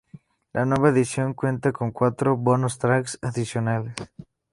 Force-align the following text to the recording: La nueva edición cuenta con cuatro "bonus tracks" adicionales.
La 0.51 0.65
nueva 0.65 0.89
edición 0.89 1.35
cuenta 1.35 1.71
con 1.71 1.91
cuatro 1.91 2.35
"bonus 2.35 2.79
tracks" 2.79 3.19
adicionales. 3.21 3.93